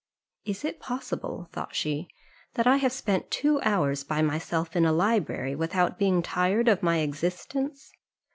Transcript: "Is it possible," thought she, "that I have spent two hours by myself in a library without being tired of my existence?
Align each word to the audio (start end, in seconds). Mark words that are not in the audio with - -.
"Is 0.45 0.65
it 0.65 0.79
possible," 0.79 1.47
thought 1.51 1.75
she, 1.75 2.07
"that 2.55 2.65
I 2.65 2.77
have 2.77 2.91
spent 2.91 3.29
two 3.29 3.61
hours 3.61 4.03
by 4.03 4.23
myself 4.23 4.75
in 4.75 4.83
a 4.83 4.91
library 4.91 5.53
without 5.53 5.99
being 5.99 6.23
tired 6.23 6.67
of 6.67 6.81
my 6.81 6.97
existence? 7.01 7.91